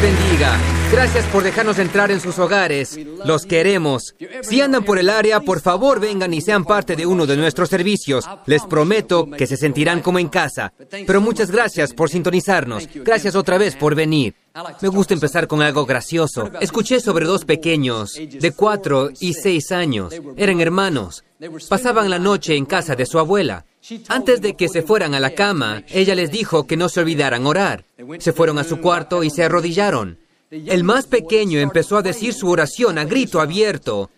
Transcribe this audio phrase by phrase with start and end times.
[0.00, 0.56] Bendiga.
[0.92, 2.98] Gracias por dejarnos entrar en sus hogares.
[3.24, 4.14] Los queremos.
[4.42, 7.68] Si andan por el área, por favor vengan y sean parte de uno de nuestros
[7.68, 8.24] servicios.
[8.46, 10.72] Les prometo que se sentirán como en casa.
[11.06, 12.88] Pero muchas gracias por sintonizarnos.
[12.94, 14.34] Gracias otra vez por venir.
[14.80, 16.50] Me gusta empezar con algo gracioso.
[16.60, 20.14] Escuché sobre dos pequeños de cuatro y seis años.
[20.36, 21.24] Eran hermanos.
[21.68, 23.64] Pasaban la noche en casa de su abuela.
[24.08, 27.46] Antes de que se fueran a la cama, ella les dijo que no se olvidaran
[27.46, 27.84] orar.
[28.18, 30.18] Se fueron a su cuarto y se arrodillaron.
[30.50, 34.10] El más pequeño empezó a decir su oración a grito abierto.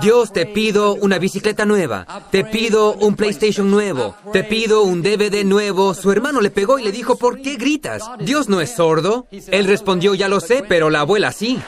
[0.00, 5.44] Dios, te pido una bicicleta nueva, te pido un PlayStation nuevo, te pido un DVD
[5.44, 5.92] nuevo.
[5.92, 8.02] Su hermano le pegó y le dijo, ¿por qué gritas?
[8.20, 9.26] Dios no es sordo.
[9.48, 11.58] Él respondió, ya lo sé, pero la abuela sí.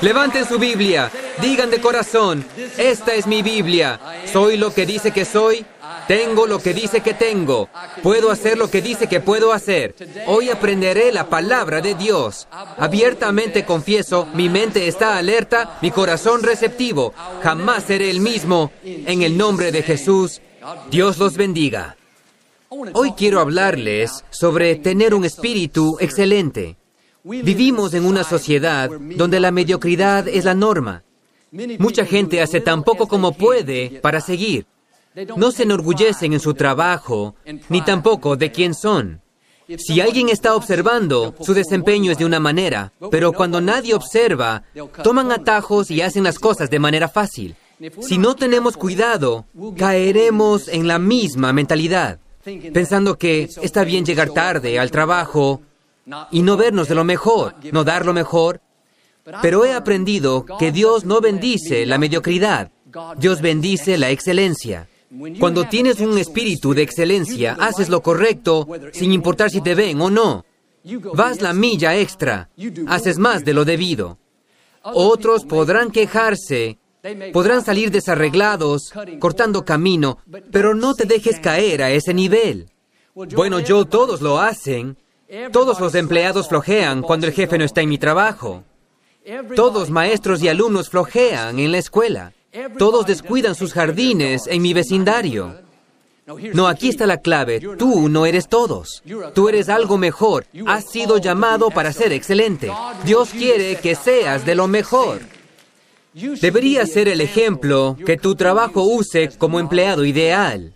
[0.00, 2.44] Levanten su Biblia, digan de corazón,
[2.76, 4.00] esta es mi Biblia,
[4.32, 5.64] soy lo que dice que soy,
[6.08, 7.68] tengo lo que dice que tengo,
[8.02, 9.94] puedo hacer lo que dice que puedo hacer.
[10.26, 12.48] Hoy aprenderé la palabra de Dios.
[12.78, 18.72] Abiertamente confieso, mi mente está alerta, mi corazón receptivo, jamás seré el mismo.
[18.84, 20.40] En el nombre de Jesús,
[20.90, 21.96] Dios los bendiga.
[22.94, 26.76] Hoy quiero hablarles sobre tener un espíritu excelente.
[27.24, 31.04] Vivimos en una sociedad donde la mediocridad es la norma.
[31.78, 34.66] Mucha gente hace tan poco como puede para seguir.
[35.36, 37.34] No se enorgullecen en su trabajo,
[37.68, 39.20] ni tampoco de quién son.
[39.78, 44.64] Si alguien está observando, su desempeño es de una manera, pero cuando nadie observa,
[45.02, 47.54] toman atajos y hacen las cosas de manera fácil.
[48.00, 49.46] Si no tenemos cuidado,
[49.76, 52.18] caeremos en la misma mentalidad,
[52.72, 55.62] pensando que está bien llegar tarde al trabajo,
[56.30, 58.60] y no vernos de lo mejor, no dar lo mejor.
[59.40, 62.70] Pero he aprendido que Dios no bendice la mediocridad,
[63.16, 64.88] Dios bendice la excelencia.
[65.38, 70.10] Cuando tienes un espíritu de excelencia, haces lo correcto sin importar si te ven o
[70.10, 70.44] no.
[71.14, 72.48] Vas la milla extra,
[72.86, 74.18] haces más de lo debido.
[74.82, 76.78] Otros podrán quejarse,
[77.32, 80.18] podrán salir desarreglados, cortando camino,
[80.50, 82.70] pero no te dejes caer a ese nivel.
[83.14, 84.96] Bueno, yo todos lo hacen,
[85.52, 88.64] todos los empleados flojean cuando el jefe no está en mi trabajo.
[89.54, 92.32] Todos maestros y alumnos flojean en la escuela.
[92.78, 95.54] Todos descuidan sus jardines en mi vecindario.
[96.54, 97.60] No, aquí está la clave.
[97.78, 99.02] Tú no eres todos.
[99.34, 100.46] Tú eres algo mejor.
[100.66, 102.70] Has sido llamado para ser excelente.
[103.04, 105.20] Dios quiere que seas de lo mejor.
[106.14, 110.74] Debería ser el ejemplo que tu trabajo use como empleado ideal.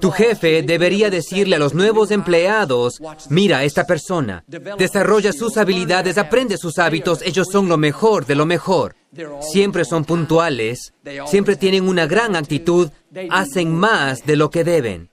[0.00, 4.42] Tu jefe debería decirle a los nuevos empleados, mira, esta persona
[4.76, 8.96] desarrolla sus habilidades, aprende sus hábitos, ellos son lo mejor de lo mejor.
[9.40, 10.92] Siempre son puntuales,
[11.26, 12.90] siempre tienen una gran actitud,
[13.30, 15.08] hacen más de lo que deben.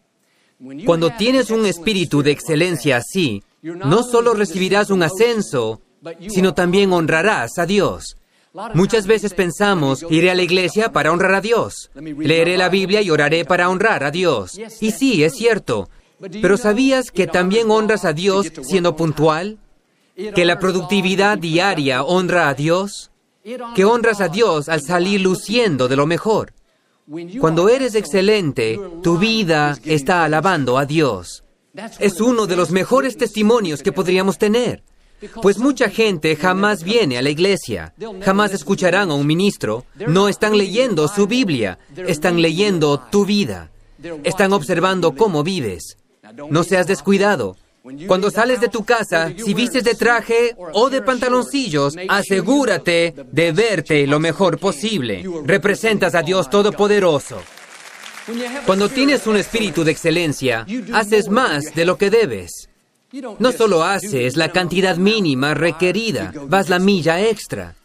[0.85, 5.81] Cuando tienes un espíritu de excelencia así, no solo recibirás un ascenso,
[6.27, 8.17] sino también honrarás a Dios.
[8.73, 11.91] Muchas veces pensamos, iré a la iglesia para honrar a Dios.
[11.93, 14.57] Leeré la Biblia y oraré para honrar a Dios.
[14.79, 15.89] Y sí, es cierto.
[16.19, 19.57] Pero ¿sabías que también honras a Dios siendo puntual?
[20.15, 23.11] ¿Que la productividad diaria honra a Dios?
[23.75, 26.53] ¿Que honras a Dios al salir luciendo de lo mejor?
[27.39, 31.43] Cuando eres excelente, tu vida está alabando a Dios.
[31.99, 34.83] Es uno de los mejores testimonios que podríamos tener.
[35.41, 40.57] Pues mucha gente jamás viene a la iglesia, jamás escucharán a un ministro, no están
[40.57, 43.71] leyendo su Biblia, están leyendo tu vida,
[44.23, 45.97] están observando cómo vives.
[46.49, 47.57] No seas descuidado.
[48.07, 54.07] Cuando sales de tu casa, si vistes de traje o de pantaloncillos, asegúrate de verte
[54.07, 55.23] lo mejor posible.
[55.43, 57.41] Representas a Dios Todopoderoso.
[58.65, 62.69] Cuando tienes un espíritu de excelencia, haces más de lo que debes.
[63.37, 67.75] No solo haces la cantidad mínima requerida, vas la milla extra.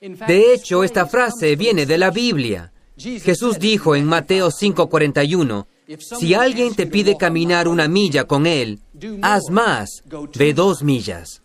[0.00, 2.72] De hecho, esta frase viene de la Biblia.
[2.96, 5.66] Jesús dijo en Mateo 5:41,
[5.98, 8.80] si alguien te pide caminar una milla con él,
[9.22, 10.02] haz más,
[10.36, 11.42] ve dos millas.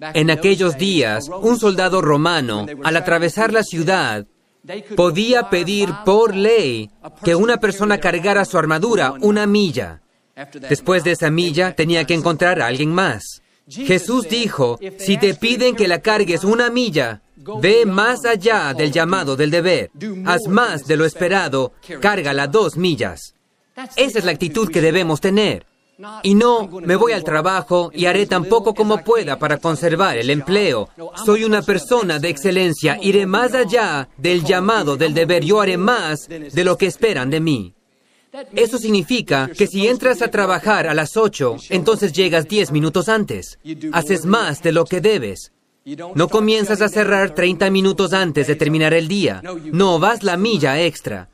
[0.00, 4.26] En aquellos días, un soldado romano, al atravesar la ciudad,
[4.96, 6.90] podía pedir por ley
[7.24, 10.02] que una persona cargara su armadura una milla.
[10.68, 13.42] Después de esa milla tenía que encontrar a alguien más.
[13.68, 17.22] Jesús dijo, si te piden que la cargues una milla,
[17.60, 19.90] ve más allá del llamado del deber.
[20.24, 23.34] Haz más de lo esperado, cárgala dos millas.
[23.96, 25.66] Esa es la actitud que debemos tener.
[26.22, 30.30] Y no, me voy al trabajo y haré tan poco como pueda para conservar el
[30.30, 30.88] empleo.
[31.24, 36.28] Soy una persona de excelencia, iré más allá del llamado del deber, yo haré más
[36.28, 37.74] de lo que esperan de mí.
[38.54, 43.58] Eso significa que si entras a trabajar a las 8, entonces llegas 10 minutos antes.
[43.92, 45.52] Haces más de lo que debes.
[46.14, 49.42] No comienzas a cerrar 30 minutos antes de terminar el día.
[49.72, 51.28] No, vas la milla extra.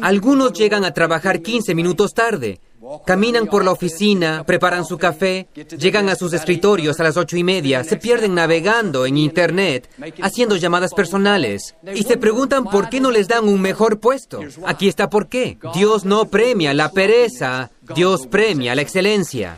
[0.00, 2.60] Algunos llegan a trabajar 15 minutos tarde.
[3.06, 5.48] Caminan por la oficina, preparan su café,
[5.78, 9.88] llegan a sus escritorios a las ocho y media, se pierden navegando en Internet,
[10.22, 14.40] haciendo llamadas personales, y se preguntan por qué no les dan un mejor puesto.
[14.66, 15.58] Aquí está por qué.
[15.74, 19.56] Dios no premia la pereza, Dios premia la excelencia.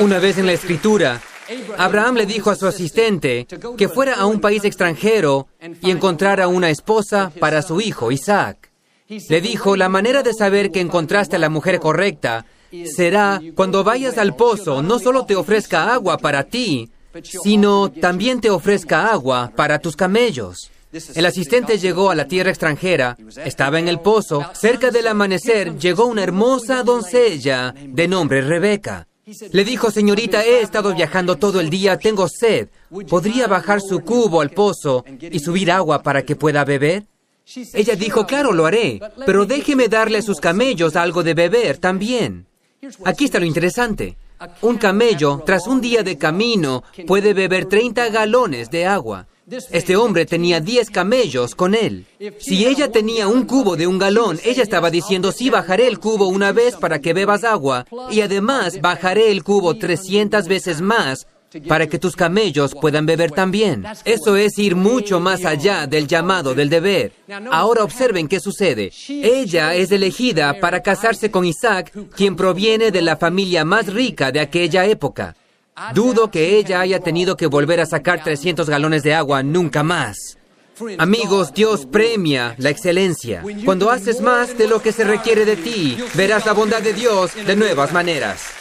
[0.00, 1.20] Una vez en la escritura,
[1.76, 3.46] Abraham le dijo a su asistente
[3.76, 5.48] que fuera a un país extranjero
[5.80, 8.67] y encontrara una esposa para su hijo Isaac.
[9.08, 12.44] Le dijo, la manera de saber que encontraste a la mujer correcta
[12.84, 16.90] será cuando vayas al pozo, no solo te ofrezca agua para ti,
[17.22, 20.70] sino también te ofrezca agua para tus camellos.
[21.14, 26.06] El asistente llegó a la tierra extranjera, estaba en el pozo, cerca del amanecer llegó
[26.06, 29.06] una hermosa doncella de nombre Rebeca.
[29.52, 32.68] Le dijo, señorita, he estado viajando todo el día, tengo sed.
[33.08, 37.04] ¿Podría bajar su cubo al pozo y subir agua para que pueda beber?
[37.72, 42.46] Ella dijo, claro, lo haré, pero déjeme darle a sus camellos algo de beber también.
[43.04, 44.16] Aquí está lo interesante.
[44.62, 49.26] Un camello, tras un día de camino, puede beber 30 galones de agua.
[49.70, 52.06] Este hombre tenía 10 camellos con él.
[52.38, 56.28] Si ella tenía un cubo de un galón, ella estaba diciendo, sí, bajaré el cubo
[56.28, 61.26] una vez para que bebas agua, y además bajaré el cubo 300 veces más
[61.66, 63.84] para que tus camellos puedan beber también.
[64.04, 67.12] Eso es ir mucho más allá del llamado del deber.
[67.50, 68.92] Ahora observen qué sucede.
[69.08, 74.40] Ella es elegida para casarse con Isaac, quien proviene de la familia más rica de
[74.40, 75.34] aquella época.
[75.94, 80.36] Dudo que ella haya tenido que volver a sacar 300 galones de agua nunca más.
[80.98, 83.42] Amigos, Dios premia la excelencia.
[83.64, 87.32] Cuando haces más de lo que se requiere de ti, verás la bondad de Dios
[87.34, 88.57] de nuevas maneras.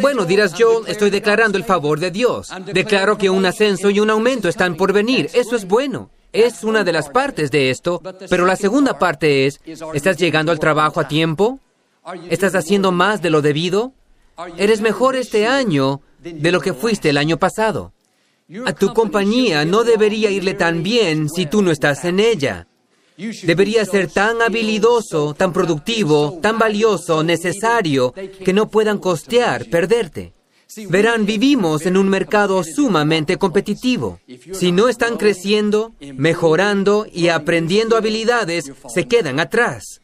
[0.00, 2.50] Bueno, dirás yo, estoy declarando el favor de Dios.
[2.72, 5.30] Declaro que un ascenso y un aumento están por venir.
[5.34, 6.10] Eso es bueno.
[6.32, 8.02] Es una de las partes de esto.
[8.28, 9.60] Pero la segunda parte es,
[9.94, 11.58] ¿estás llegando al trabajo a tiempo?
[12.30, 13.92] ¿Estás haciendo más de lo debido?
[14.56, 17.92] ¿Eres mejor este año de lo que fuiste el año pasado?
[18.64, 22.67] A tu compañía no debería irle tan bien si tú no estás en ella.
[23.42, 30.34] Debería ser tan habilidoso, tan productivo, tan valioso, necesario, que no puedan costear perderte.
[30.88, 34.20] Verán, vivimos en un mercado sumamente competitivo.
[34.52, 40.00] Si no están creciendo, mejorando y aprendiendo habilidades, se quedan atrás.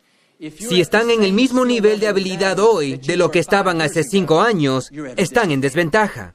[0.58, 4.40] Si están en el mismo nivel de habilidad hoy de lo que estaban hace cinco
[4.40, 6.34] años, están en desventaja.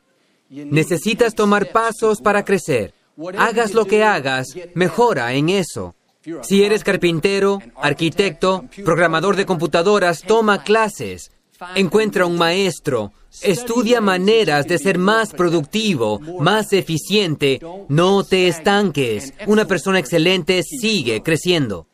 [0.50, 2.94] Necesitas tomar pasos para crecer.
[3.38, 5.96] Hagas lo que hagas, mejora en eso.
[6.42, 11.32] Si eres carpintero, arquitecto, programador de computadoras, toma clases.
[11.76, 13.14] Encuentra un maestro.
[13.42, 17.62] Estudia maneras de ser más productivo, más eficiente.
[17.88, 19.34] No te estanques.
[19.48, 21.88] Una persona excelente sigue creciendo.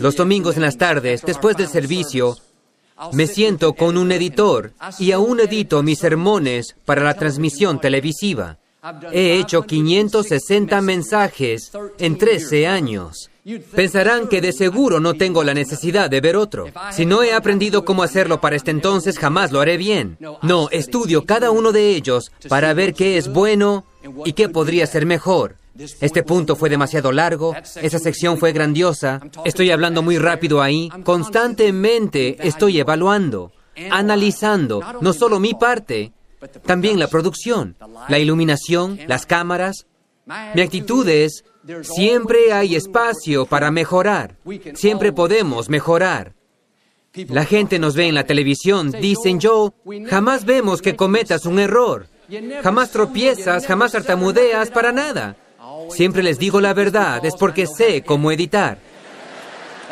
[0.00, 2.36] Los domingos en las tardes, después del servicio,
[3.12, 8.58] me siento con un editor y aún edito mis sermones para la transmisión televisiva.
[9.12, 13.30] He hecho 560 mensajes en 13 años.
[13.74, 16.66] Pensarán que de seguro no tengo la necesidad de ver otro.
[16.92, 20.18] Si no he aprendido cómo hacerlo para este entonces, jamás lo haré bien.
[20.42, 23.84] No, estudio cada uno de ellos para ver qué es bueno
[24.24, 25.56] y qué podría ser mejor.
[26.00, 32.36] Este punto fue demasiado largo, esa sección fue grandiosa, estoy hablando muy rápido ahí, constantemente
[32.46, 33.52] estoy evaluando,
[33.90, 36.12] analizando no solo mi parte,
[36.66, 37.76] también la producción,
[38.08, 39.86] la iluminación, las cámaras.
[40.54, 41.44] Mi actitud es,
[41.82, 44.36] siempre hay espacio para mejorar,
[44.74, 46.34] siempre podemos mejorar.
[47.28, 49.74] La gente nos ve en la televisión, dicen yo,
[50.08, 52.06] jamás vemos que cometas un error,
[52.62, 55.36] jamás tropiezas, jamás tartamudeas para nada.
[55.90, 58.78] Siempre les digo la verdad, es porque sé cómo editar.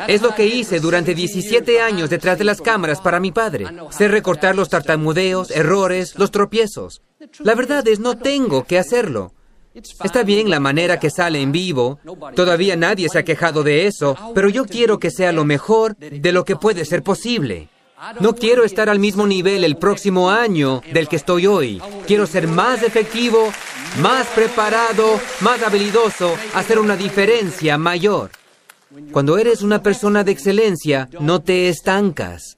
[0.07, 3.65] Es lo que hice durante 17 años detrás de las cámaras para mi padre.
[3.89, 7.01] Sé recortar los tartamudeos, errores, los tropiezos.
[7.39, 9.33] La verdad es, no tengo que hacerlo.
[9.73, 11.99] Está bien la manera que sale en vivo.
[12.35, 16.31] Todavía nadie se ha quejado de eso, pero yo quiero que sea lo mejor de
[16.31, 17.69] lo que puede ser posible.
[18.19, 21.81] No quiero estar al mismo nivel el próximo año del que estoy hoy.
[22.07, 23.51] Quiero ser más efectivo,
[24.01, 28.31] más preparado, más habilidoso, hacer una diferencia mayor.
[29.11, 32.57] Cuando eres una persona de excelencia, no te estancas.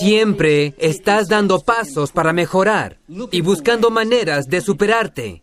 [0.00, 3.00] Siempre estás dando pasos para mejorar
[3.32, 5.42] y buscando maneras de superarte.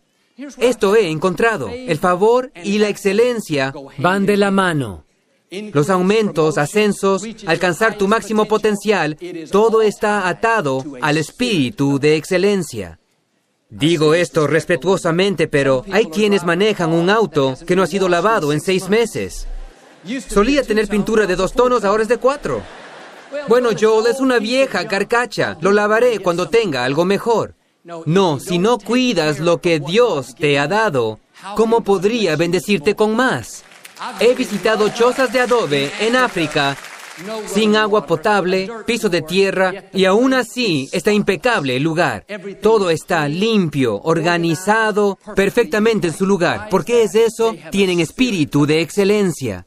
[0.57, 1.69] Esto he encontrado.
[1.69, 5.05] El favor y la excelencia van de la mano.
[5.49, 9.17] Los aumentos, ascensos, alcanzar tu máximo potencial,
[9.51, 12.99] todo está atado al espíritu de excelencia.
[13.69, 18.61] Digo esto respetuosamente, pero hay quienes manejan un auto que no ha sido lavado en
[18.61, 19.47] seis meses.
[20.27, 22.61] Solía tener pintura de dos tonos, ahora es de cuatro.
[23.47, 25.57] Bueno, Joel es una vieja carcacha.
[25.61, 27.54] Lo lavaré cuando tenga algo mejor.
[28.05, 31.19] No, si no cuidas lo que Dios te ha dado,
[31.55, 33.63] ¿cómo podría bendecirte con más?
[34.19, 36.75] He visitado chozas de adobe en África
[37.45, 42.25] sin agua potable, piso de tierra, y aún así está impecable el lugar.
[42.61, 46.69] Todo está limpio, organizado, perfectamente en su lugar.
[46.69, 47.55] ¿Por qué es eso?
[47.71, 49.65] Tienen espíritu de excelencia.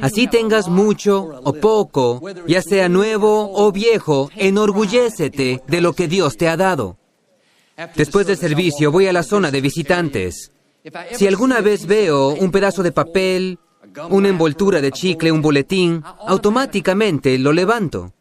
[0.00, 6.36] Así tengas mucho o poco, ya sea nuevo o viejo, enorgullécete de lo que Dios
[6.36, 6.96] te ha dado.
[7.94, 10.52] Después del servicio voy a la zona de visitantes.
[11.12, 13.58] Si alguna vez veo un pedazo de papel,
[14.10, 18.12] una envoltura de chicle, un boletín, automáticamente lo levanto.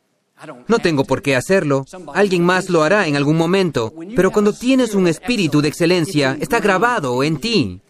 [0.67, 1.85] No tengo por qué hacerlo.
[2.13, 3.93] Alguien más lo hará en algún momento.
[4.15, 7.81] Pero cuando tienes un espíritu de excelencia, está grabado en ti.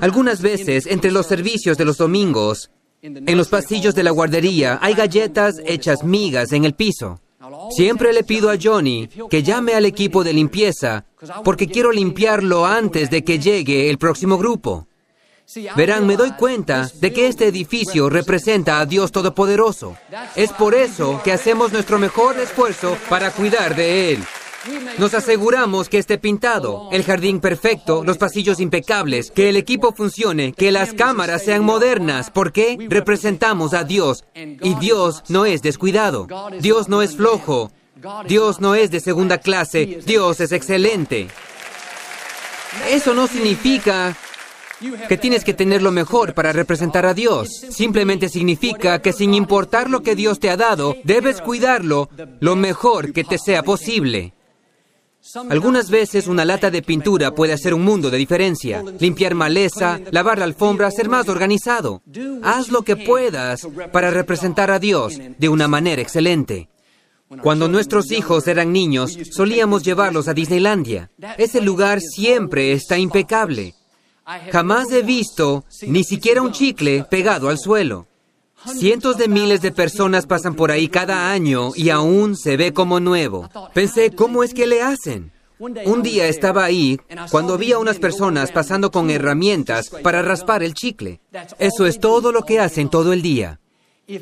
[0.00, 2.70] Algunas veces, entre los servicios de los domingos,
[3.02, 7.20] en los pasillos de la guardería hay galletas hechas migas en el piso.
[7.70, 11.04] Siempre le pido a Johnny que llame al equipo de limpieza
[11.44, 14.86] porque quiero limpiarlo antes de que llegue el próximo grupo.
[15.76, 19.96] Verán, me doy cuenta de que este edificio representa a Dios Todopoderoso.
[20.34, 24.24] Es por eso que hacemos nuestro mejor esfuerzo para cuidar de Él.
[24.98, 30.52] Nos aseguramos que esté pintado, el jardín perfecto, los pasillos impecables, que el equipo funcione,
[30.52, 32.30] que las cámaras sean modernas.
[32.30, 32.76] ¿Por qué?
[32.88, 36.26] Representamos a Dios y Dios no es descuidado.
[36.60, 37.72] Dios no es flojo.
[38.26, 40.00] Dios no es de segunda clase.
[40.04, 41.28] Dios es excelente.
[42.88, 44.16] Eso no significa
[45.08, 47.48] que tienes que tener lo mejor para representar a Dios.
[47.70, 52.08] Simplemente significa que sin importar lo que Dios te ha dado, debes cuidarlo
[52.40, 54.33] lo mejor que te sea posible.
[55.48, 58.84] Algunas veces una lata de pintura puede hacer un mundo de diferencia.
[59.00, 62.02] Limpiar maleza, lavar la alfombra, ser más organizado.
[62.42, 66.68] Haz lo que puedas para representar a Dios de una manera excelente.
[67.42, 71.10] Cuando nuestros hijos eran niños, solíamos llevarlos a Disneylandia.
[71.38, 73.74] Ese lugar siempre está impecable.
[74.52, 78.06] Jamás he visto ni siquiera un chicle pegado al suelo.
[78.66, 82.98] Cientos de miles de personas pasan por ahí cada año y aún se ve como
[83.00, 83.50] nuevo.
[83.74, 85.32] Pensé, ¿cómo es que le hacen?
[85.58, 86.98] Un día estaba ahí
[87.30, 91.20] cuando vi a unas personas pasando con herramientas para raspar el chicle.
[91.58, 93.60] Eso es todo lo que hacen todo el día.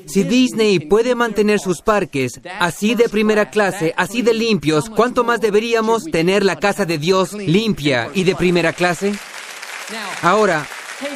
[0.07, 5.41] Si Disney puede mantener sus parques así de primera clase, así de limpios, ¿cuánto más
[5.41, 9.13] deberíamos tener la casa de Dios limpia y de primera clase?
[10.23, 10.67] Ahora,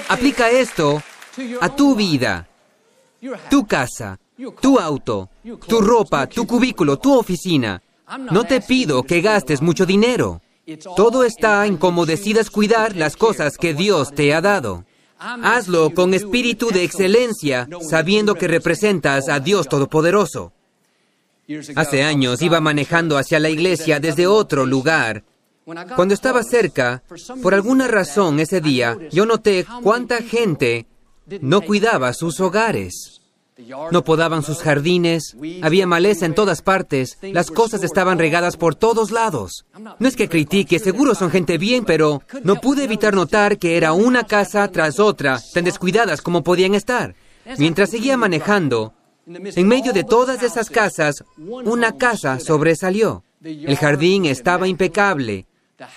[0.08, 1.02] aplica esto
[1.60, 2.45] a tu vida
[3.50, 4.18] tu casa,
[4.60, 5.28] tu auto,
[5.66, 7.82] tu ropa, tu cubículo, tu oficina.
[8.30, 10.40] No te pido que gastes mucho dinero.
[10.96, 14.84] Todo está en cómo decidas cuidar las cosas que Dios te ha dado.
[15.18, 20.52] Hazlo con espíritu de excelencia, sabiendo que representas a Dios Todopoderoso.
[21.76, 25.24] Hace años iba manejando hacia la iglesia desde otro lugar.
[25.94, 27.02] Cuando estaba cerca,
[27.42, 30.86] por alguna razón ese día, yo noté cuánta gente
[31.40, 33.20] no cuidaba sus hogares.
[33.90, 39.10] No podaban sus jardines, había maleza en todas partes, las cosas estaban regadas por todos
[39.10, 39.64] lados.
[39.98, 43.94] No es que critique, seguro son gente bien, pero no pude evitar notar que era
[43.94, 47.14] una casa tras otra, tan descuidadas como podían estar.
[47.56, 48.92] Mientras seguía manejando,
[49.26, 53.24] en medio de todas esas casas, una casa sobresalió.
[53.42, 55.46] El jardín estaba impecable,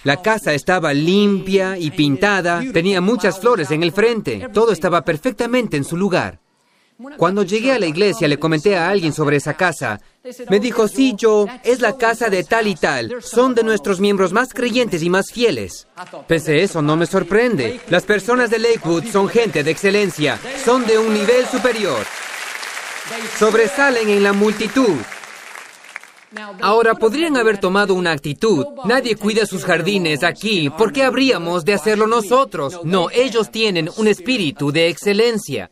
[0.04, 5.78] la casa estaba limpia y pintada, tenía muchas flores en el frente, todo estaba perfectamente
[5.78, 6.40] en su lugar.
[7.18, 10.02] Cuando llegué a la iglesia le comenté a alguien sobre esa casa.
[10.50, 13.16] Me dijo, sí, yo, es la casa de tal y tal.
[13.22, 15.88] Son de nuestros miembros más creyentes y más fieles.
[16.28, 17.80] Pese eso, no me sorprende.
[17.90, 20.38] Las personas de Lakewood son gente de excelencia.
[20.66, 22.06] Son de un nivel superior.
[23.38, 24.98] Sobresalen en la multitud.
[26.62, 28.66] Ahora, podrían haber tomado una actitud.
[28.86, 30.70] Nadie cuida sus jardines aquí.
[30.70, 32.82] ¿Por qué habríamos de hacerlo nosotros?
[32.84, 35.72] No, ellos tienen un espíritu de excelencia.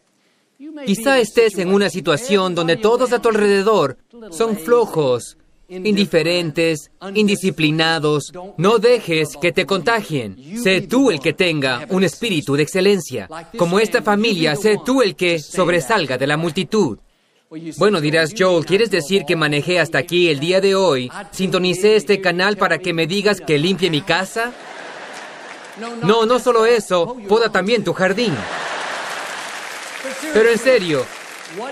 [0.85, 3.97] Quizá estés en una situación donde todos a tu alrededor
[4.31, 5.37] son flojos,
[5.69, 8.31] indiferentes, indisciplinados.
[8.57, 10.37] No dejes que te contagien.
[10.63, 13.29] Sé tú el que tenga un espíritu de excelencia.
[13.57, 16.97] Como esta familia, sé tú el que sobresalga de la multitud.
[17.77, 21.09] Bueno, dirás, Joel, ¿quieres decir que manejé hasta aquí el día de hoy?
[21.31, 24.51] ¿Sintonicé este canal para que me digas que limpie mi casa?
[26.03, 28.35] No, no solo eso, poda también tu jardín.
[30.33, 31.05] Pero en serio,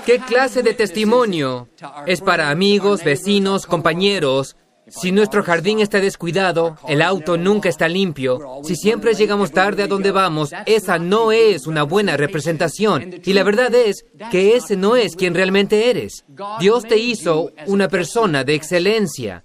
[0.05, 1.67] ¿qué clase de testimonio
[2.05, 4.55] es para amigos, vecinos, compañeros?
[4.87, 9.87] Si nuestro jardín está descuidado, el auto nunca está limpio, si siempre llegamos tarde a
[9.87, 13.21] donde vamos, esa no es una buena representación.
[13.23, 16.25] Y la verdad es que ese no es quien realmente eres.
[16.59, 19.43] Dios te hizo una persona de excelencia.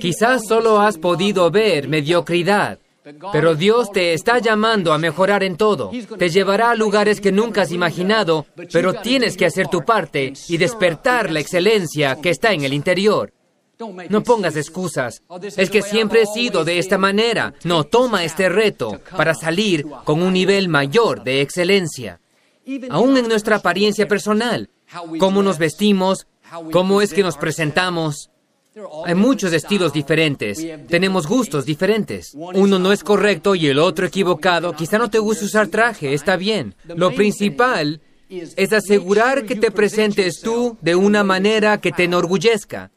[0.00, 2.78] Quizás solo has podido ver mediocridad.
[3.32, 5.90] Pero Dios te está llamando a mejorar en todo.
[6.18, 10.56] Te llevará a lugares que nunca has imaginado, pero tienes que hacer tu parte y
[10.56, 13.33] despertar la excelencia que está en el interior.
[14.08, 15.22] No pongas excusas.
[15.56, 17.54] Es que siempre he sido de esta manera.
[17.64, 22.20] No, toma este reto para salir con un nivel mayor de excelencia.
[22.90, 24.70] Aún en nuestra apariencia personal.
[25.18, 26.26] Cómo nos vestimos,
[26.70, 28.30] cómo es que nos presentamos.
[29.04, 30.64] Hay muchos estilos diferentes.
[30.88, 32.32] Tenemos gustos diferentes.
[32.34, 34.72] Uno no es correcto y el otro equivocado.
[34.72, 36.74] Quizá no te guste usar traje, está bien.
[36.84, 42.90] Lo principal es asegurar que te presentes tú de una manera que te enorgullezca.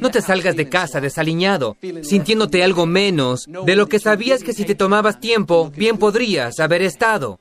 [0.00, 4.64] No te salgas de casa desaliñado, sintiéndote algo menos de lo que sabías que si
[4.64, 7.38] te tomabas tiempo, bien podrías haber estado.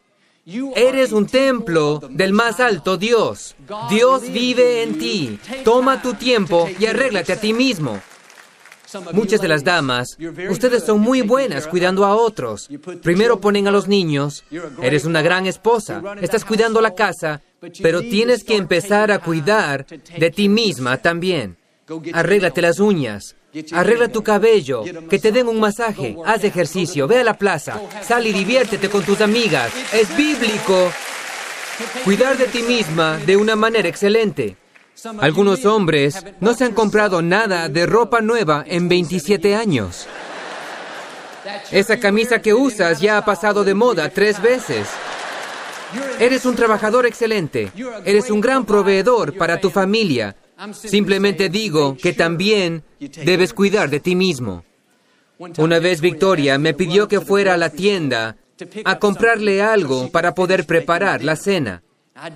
[0.76, 3.56] Eres un templo del más alto Dios.
[3.90, 5.40] Dios vive en ti.
[5.64, 8.00] Toma tu tiempo y arréglate a ti mismo.
[9.14, 10.18] Muchas de las damas,
[10.50, 12.70] ustedes son muy buenas cuidando a otros.
[13.04, 14.44] Primero ponen a los niños.
[14.82, 16.02] Eres una gran esposa.
[16.22, 17.42] Estás cuidando la casa,
[17.82, 21.59] pero tienes que empezar a cuidar de ti misma también.
[22.14, 23.36] Arréglate las uñas.
[23.72, 28.28] Arregla tu cabello, que te den un masaje, haz ejercicio, ve a la plaza, sal
[28.28, 29.72] y diviértete con tus amigas.
[29.92, 30.92] Es bíblico
[32.04, 34.58] cuidar de ti misma de una manera excelente.
[35.20, 40.08] Algunos hombres no se han comprado nada de ropa nueva en 27 años.
[41.72, 44.88] Esa camisa que usas ya ha pasado de moda tres veces.
[46.20, 47.72] Eres un trabajador excelente.
[48.06, 50.36] Eres un gran proveedor para tu familia.
[50.74, 54.64] Simplemente digo que también debes cuidar de ti mismo.
[55.58, 58.36] Una vez Victoria me pidió que fuera a la tienda
[58.84, 61.82] a comprarle algo para poder preparar la cena.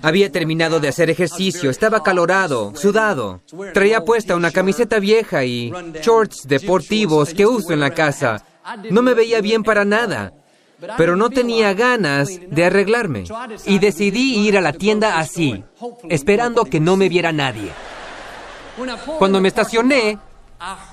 [0.00, 3.42] Había terminado de hacer ejercicio, estaba calorado, sudado.
[3.74, 5.70] Traía puesta una camiseta vieja y
[6.02, 8.42] shorts deportivos que uso en la casa.
[8.90, 10.32] No me veía bien para nada,
[10.96, 13.24] pero no tenía ganas de arreglarme.
[13.66, 15.62] Y decidí ir a la tienda así,
[16.08, 17.70] esperando que no me viera nadie.
[19.18, 20.18] Cuando me estacioné,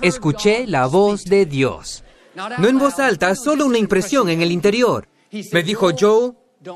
[0.02, 2.04] escuché la voz de Dios.
[2.36, 5.08] No en voz alta, solo una impresión en el interior.
[5.52, 6.34] Me dijo, Joe,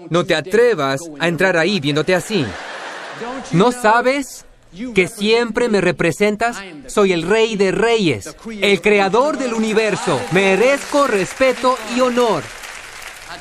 [0.09, 2.45] no te atrevas a entrar ahí viéndote así.
[3.51, 4.45] ¿No sabes
[4.93, 6.57] que siempre me representas?
[6.87, 10.19] Soy el rey de reyes, el creador del universo.
[10.31, 12.43] Merezco respeto y honor.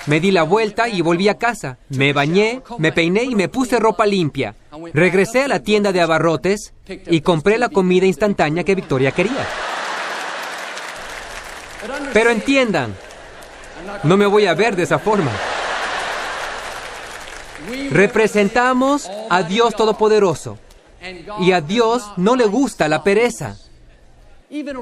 [0.07, 1.79] Me di la vuelta y volví a casa.
[1.89, 4.55] Me bañé, me peiné y me puse ropa limpia.
[4.93, 9.47] Regresé a la tienda de abarrotes y compré la comida instantánea que Victoria quería.
[12.13, 12.95] Pero entiendan,
[14.03, 15.31] no me voy a ver de esa forma.
[17.91, 20.59] Representamos a Dios Todopoderoso
[21.41, 23.57] y a Dios no le gusta la pereza.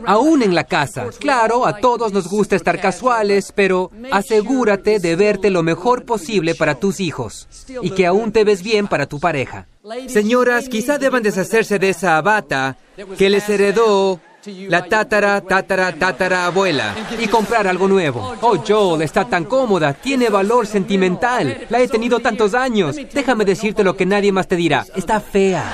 [0.07, 1.07] Aún en la casa.
[1.19, 6.75] Claro, a todos nos gusta estar casuales, pero asegúrate de verte lo mejor posible para
[6.75, 7.49] tus hijos
[7.81, 9.67] y que aún te ves bien para tu pareja.
[10.09, 12.77] Señoras, quizá deban deshacerse de esa bata
[13.19, 18.35] que les heredó la tátara, tátara, tátara abuela y comprar algo nuevo.
[18.41, 21.67] Oh, Joel, está tan cómoda, tiene valor sentimental.
[21.69, 22.97] La he tenido tantos años.
[23.13, 24.85] Déjame decirte lo que nadie más te dirá.
[24.95, 25.65] Está fea.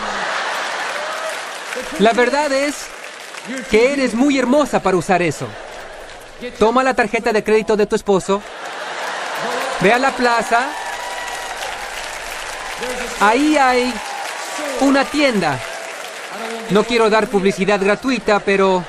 [1.98, 2.88] La verdad es
[3.70, 5.46] que eres muy hermosa para usar eso.
[6.58, 8.40] Toma la tarjeta de crédito de tu esposo,
[9.80, 10.68] ve a la plaza,
[13.20, 13.92] ahí hay
[14.80, 15.58] una tienda.
[16.70, 18.84] No quiero dar publicidad gratuita, pero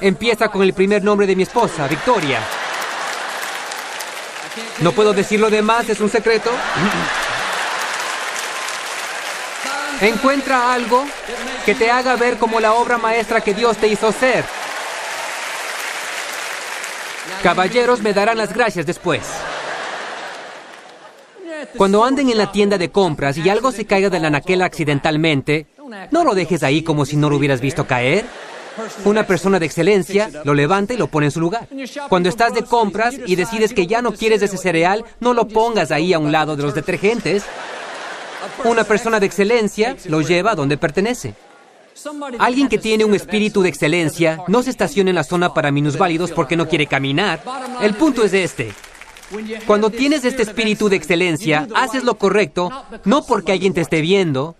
[0.00, 2.40] empieza con el primer nombre de mi esposa, Victoria.
[4.80, 6.50] No puedo decir lo demás, es un secreto.
[10.02, 11.04] Encuentra algo
[11.64, 14.44] que te haga ver como la obra maestra que Dios te hizo ser.
[17.40, 19.22] Caballeros me darán las gracias después.
[21.76, 25.66] Cuando anden en la tienda de compras y algo se caiga del anaquel accidentalmente,
[26.10, 28.24] no lo dejes ahí como si no lo hubieras visto caer.
[29.04, 31.68] Una persona de excelencia lo levanta y lo pone en su lugar.
[32.08, 35.92] Cuando estás de compras y decides que ya no quieres ese cereal, no lo pongas
[35.92, 37.44] ahí a un lado de los detergentes.
[38.64, 41.34] Una persona de excelencia lo lleva a donde pertenece.
[42.38, 46.32] Alguien que tiene un espíritu de excelencia no se estaciona en la zona para minusválidos
[46.32, 47.42] porque no quiere caminar.
[47.80, 48.72] El punto es este.
[49.66, 52.70] Cuando tienes este espíritu de excelencia, haces lo correcto,
[53.04, 54.56] no porque alguien te esté viendo,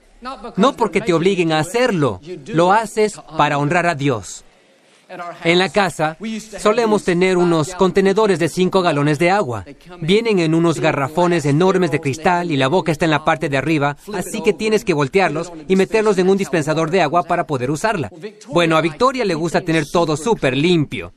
[0.56, 4.44] no porque te obliguen a hacerlo, lo haces para honrar a Dios.
[5.44, 6.16] En la casa
[6.58, 9.64] solemos tener unos contenedores de 5 galones de agua.
[10.00, 13.56] Vienen en unos garrafones enormes de cristal y la boca está en la parte de
[13.56, 17.70] arriba, así que tienes que voltearlos y meterlos en un dispensador de agua para poder
[17.70, 18.10] usarla.
[18.48, 21.12] Bueno, a Victoria le gusta tener todo súper limpio.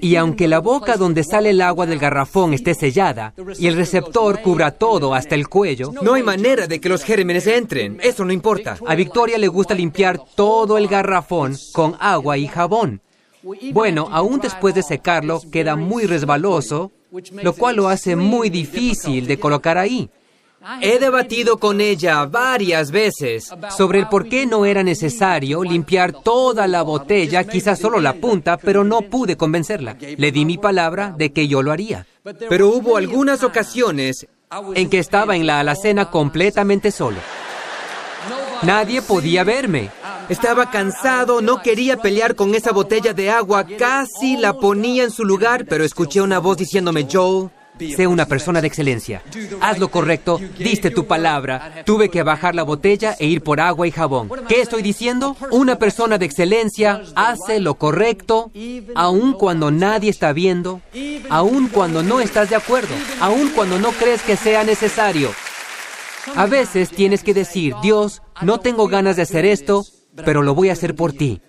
[0.00, 4.42] Y aunque la boca donde sale el agua del garrafón esté sellada y el receptor
[4.42, 7.98] cubra todo hasta el cuello, no hay manera de que los gérmenes entren.
[8.02, 8.76] Eso no importa.
[8.86, 13.00] A Victoria le gusta limpiar todo el garrafón con agua y jabón.
[13.72, 16.92] Bueno, aún después de secarlo, queda muy resbaloso,
[17.42, 20.10] lo cual lo hace muy difícil de colocar ahí.
[20.82, 26.66] He debatido con ella varias veces sobre el por qué no era necesario limpiar toda
[26.66, 29.96] la botella, quizás solo la punta, pero no pude convencerla.
[29.98, 32.06] Le di mi palabra de que yo lo haría.
[32.50, 34.26] Pero hubo algunas ocasiones
[34.74, 37.18] en que estaba en la alacena completamente solo.
[38.62, 39.90] Nadie podía verme.
[40.30, 45.24] Estaba cansado, no quería pelear con esa botella de agua, casi la ponía en su
[45.24, 47.50] lugar, pero escuché una voz diciéndome, Joe,
[47.96, 49.22] sé una persona de excelencia.
[49.60, 51.82] Haz lo correcto, diste tu palabra.
[51.84, 54.30] Tuve que bajar la botella e ir por agua y jabón.
[54.48, 55.36] ¿Qué estoy diciendo?
[55.50, 58.52] Una persona de excelencia hace lo correcto,
[58.94, 60.80] aun cuando nadie está viendo,
[61.28, 65.32] aun cuando no estás de acuerdo, aun cuando no crees que sea necesario.
[66.36, 69.84] A veces tienes que decir, Dios, no tengo ganas de hacer esto,
[70.14, 71.40] pero lo voy a hacer por ti.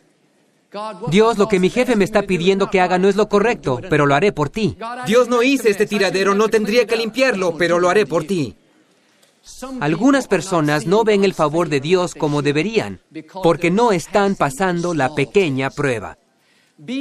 [1.10, 4.06] Dios, lo que mi jefe me está pidiendo que haga no es lo correcto, pero
[4.06, 4.78] lo haré por ti.
[5.06, 8.56] Dios, no hice este tiradero, no tendría que limpiarlo, pero lo haré por ti.
[9.80, 13.02] Algunas personas no ven el favor de Dios como deberían,
[13.44, 16.18] porque no están pasando la pequeña prueba.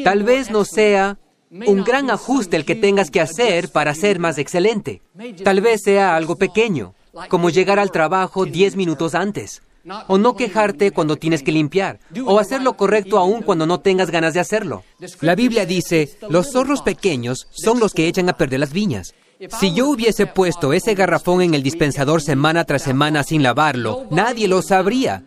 [0.04, 1.18] Tal vez no sea
[1.50, 5.02] un gran ajuste el que tengas que hacer para ser más excelente.
[5.44, 6.94] Tal vez sea algo pequeño,
[7.28, 9.62] como llegar al trabajo 10 minutos antes,
[10.08, 14.10] o no quejarte cuando tienes que limpiar, o hacer lo correcto aún cuando no tengas
[14.10, 14.84] ganas de hacerlo.
[15.20, 19.14] La Biblia dice, los zorros pequeños son los que echan a perder las viñas.
[19.58, 24.48] Si yo hubiese puesto ese garrafón en el dispensador semana tras semana sin lavarlo, nadie
[24.48, 25.24] lo sabría,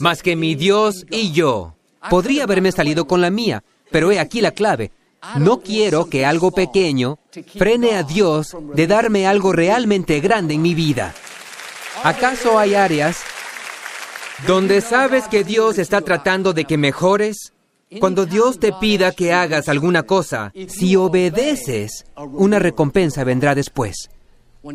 [0.00, 1.74] más que mi Dios y yo.
[2.10, 4.92] Podría haberme salido con la mía, pero he aquí la clave.
[5.38, 7.18] No quiero que algo pequeño
[7.56, 11.14] frene a Dios de darme algo realmente grande en mi vida.
[12.04, 13.22] ¿Acaso hay áreas
[14.46, 17.52] donde sabes que Dios está tratando de que mejores?
[18.00, 24.10] Cuando Dios te pida que hagas alguna cosa, si obedeces, una recompensa vendrá después.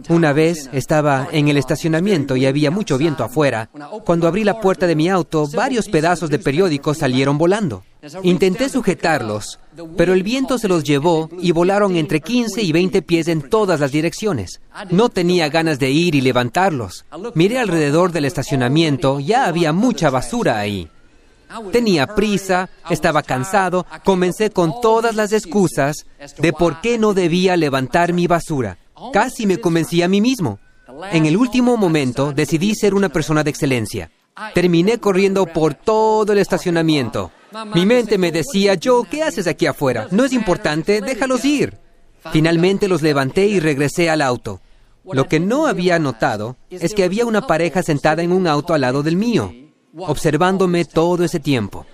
[0.09, 3.69] Una vez estaba en el estacionamiento y había mucho viento afuera.
[4.05, 7.83] Cuando abrí la puerta de mi auto, varios pedazos de periódicos salieron volando.
[8.23, 9.59] Intenté sujetarlos,
[9.95, 13.79] pero el viento se los llevó y volaron entre 15 y 20 pies en todas
[13.79, 14.59] las direcciones.
[14.89, 17.05] No tenía ganas de ir y levantarlos.
[17.33, 20.89] Miré alrededor del estacionamiento, ya había mucha basura ahí.
[21.71, 26.05] Tenía prisa, estaba cansado, comencé con todas las excusas
[26.37, 28.79] de por qué no debía levantar mi basura.
[29.13, 30.59] Casi me convencí a mí mismo.
[31.11, 34.11] En el último momento decidí ser una persona de excelencia.
[34.53, 37.31] Terminé corriendo por todo el estacionamiento.
[37.73, 40.07] Mi mente me decía, Joe, ¿qué haces aquí afuera?
[40.11, 41.77] No es importante, déjalos ir.
[42.31, 44.61] Finalmente los levanté y regresé al auto.
[45.11, 48.81] Lo que no había notado es que había una pareja sentada en un auto al
[48.81, 49.53] lado del mío,
[49.97, 51.85] observándome todo ese tiempo.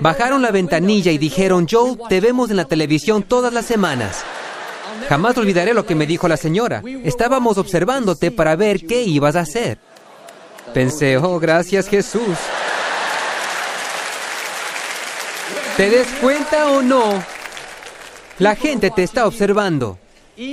[0.00, 4.24] Bajaron la ventanilla y dijeron, Joe, te vemos en la televisión todas las semanas.
[5.08, 6.82] Jamás olvidaré lo que me dijo la señora.
[7.04, 9.78] Estábamos observándote para ver qué ibas a hacer.
[10.72, 12.38] Pensé, oh, gracias Jesús.
[15.76, 17.20] ¿Te des cuenta o no?
[18.38, 19.98] La gente te está observando.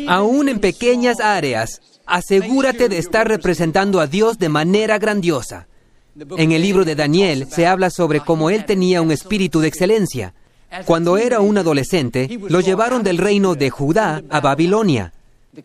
[0.07, 5.67] Aún en pequeñas áreas, asegúrate de estar representando a Dios de manera grandiosa.
[6.37, 10.33] En el libro de Daniel se habla sobre cómo él tenía un espíritu de excelencia.
[10.85, 15.13] Cuando era un adolescente, lo llevaron del reino de Judá a Babilonia.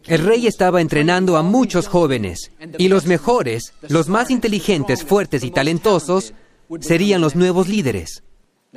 [0.04, 5.50] El rey estaba entrenando a muchos jóvenes, y los mejores, los más inteligentes, fuertes y
[5.50, 6.34] talentosos,
[6.80, 8.22] serían los nuevos líderes.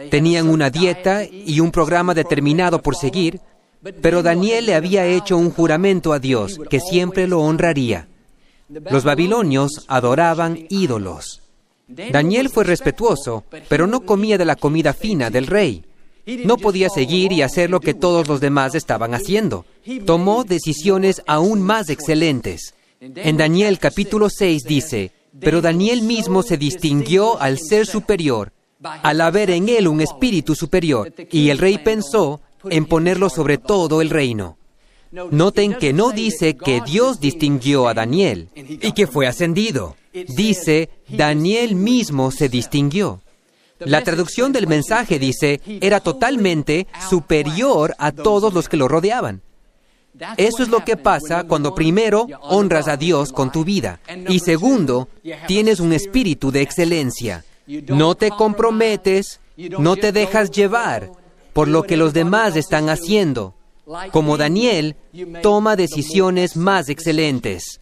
[0.09, 3.41] Tenían una dieta y un programa determinado por seguir,
[4.01, 8.07] pero Daniel le había hecho un juramento a Dios que siempre lo honraría.
[8.69, 11.41] Los babilonios adoraban ídolos.
[11.87, 15.83] Daniel fue respetuoso, pero no comía de la comida fina del rey.
[16.45, 19.65] No podía seguir y hacer lo que todos los demás estaban haciendo.
[20.05, 22.75] Tomó decisiones aún más excelentes.
[23.01, 28.51] En Daniel capítulo 6 dice, pero Daniel mismo se distinguió al ser superior,
[28.83, 34.01] al haber en él un espíritu superior, y el rey pensó en ponerlo sobre todo
[34.01, 34.57] el reino.
[35.11, 39.95] Noten que no dice que Dios distinguió a Daniel y que fue ascendido.
[40.13, 43.21] Dice, Daniel mismo se distinguió.
[43.79, 49.41] La traducción del mensaje dice, era totalmente superior a todos los que lo rodeaban.
[50.37, 55.07] Eso es lo que pasa cuando primero honras a Dios con tu vida y segundo,
[55.47, 57.45] tienes un espíritu de excelencia.
[57.87, 61.11] No te comprometes, no te dejas llevar
[61.53, 63.55] por lo que los demás están haciendo.
[64.11, 64.95] Como Daniel,
[65.41, 67.81] toma decisiones más excelentes.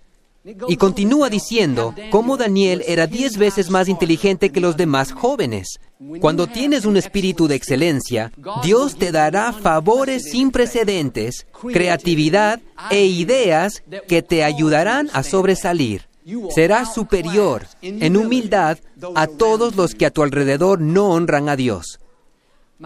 [0.69, 5.79] Y continúa diciendo cómo Daniel era diez veces más inteligente que los demás jóvenes.
[6.21, 8.31] Cuando tienes un espíritu de excelencia,
[8.63, 16.06] Dios te dará favores sin precedentes, creatividad e ideas que te ayudarán a sobresalir.
[16.53, 18.79] Serás superior en humildad
[19.15, 21.99] a todos los que a tu alrededor no honran a Dios.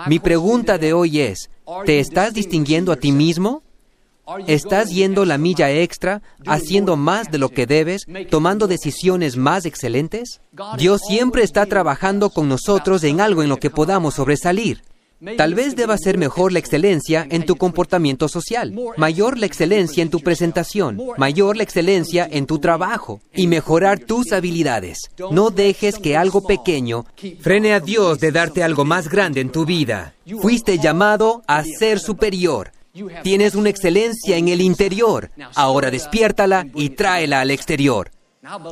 [0.08, 1.50] Mi pregunta de hoy es,
[1.86, 3.64] ¿te estás distinguiendo a ti mismo?
[4.48, 10.42] ¿Estás yendo la milla extra, haciendo más de lo que debes, tomando decisiones más excelentes?
[10.78, 14.84] Dios siempre está trabajando con nosotros en algo en lo que podamos sobresalir.
[15.38, 20.10] Tal vez deba ser mejor la excelencia en tu comportamiento social, mayor la excelencia en
[20.10, 25.12] tu presentación, mayor la excelencia en tu trabajo y mejorar tus habilidades.
[25.32, 27.06] No dejes que algo pequeño
[27.40, 30.16] frene a Dios de darte algo más grande en tu vida.
[30.42, 32.72] Fuiste llamado a ser superior.
[33.24, 35.30] Tienes una excelencia en el interior.
[35.56, 38.12] Ahora despiértala y tráela al exterior.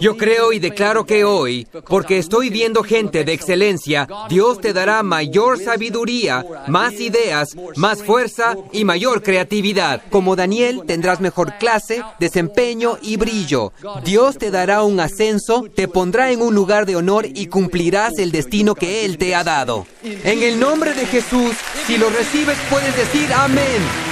[0.02, 5.04] Yo creo y declaro que hoy, porque estoy viendo gente de excelencia, Dios te dará
[5.04, 10.02] mayor sabiduría, más ideas, más fuerza y mayor creatividad.
[10.10, 13.72] Como Daniel tendrás mejor clase, desempeño y brillo.
[14.04, 18.32] Dios te dará un ascenso, te pondrá en un lugar de honor y cumplirás el
[18.32, 19.86] destino que Él te ha dado.
[20.04, 21.56] En el nombre de Jesús,
[21.86, 24.09] si lo recibes puedes decir amén.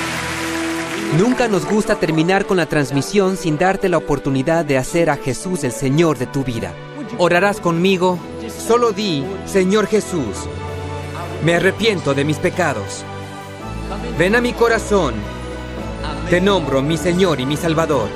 [1.15, 5.63] Nunca nos gusta terminar con la transmisión sin darte la oportunidad de hacer a Jesús
[5.63, 6.73] el Señor de tu vida.
[7.17, 8.19] ¿Orarás conmigo?
[8.49, 10.35] Solo di, Señor Jesús,
[11.45, 13.05] me arrepiento de mis pecados.
[14.19, 15.15] Ven a mi corazón.
[16.29, 18.09] Te nombro mi Señor y mi Salvador.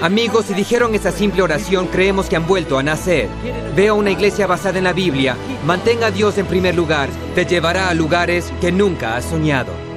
[0.00, 3.28] Amigos, si dijeron esa simple oración, creemos que han vuelto a nacer.
[3.76, 5.36] Ve a una iglesia basada en la Biblia.
[5.66, 7.10] Mantenga a Dios en primer lugar.
[7.34, 9.87] Te llevará a lugares que nunca has soñado.